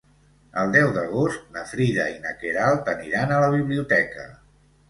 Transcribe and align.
El 0.61 0.71
deu 0.75 0.87
d'agost 0.95 1.43
na 1.57 1.65
Frida 1.73 2.07
i 2.13 2.17
na 2.25 2.33
Queralt 2.41 2.93
aniran 2.97 3.35
a 3.37 3.41
la 3.45 3.55
biblioteca. 3.61 4.27